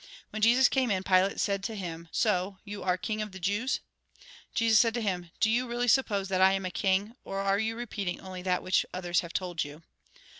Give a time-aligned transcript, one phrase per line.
[0.31, 3.81] When Jesus came in, Pilate said to him:" So you are king of the Jews?"
[4.55, 7.59] Jesus said to him:" Do you really suppose that I am a king, or are
[7.59, 9.83] you repeating only that which others have told you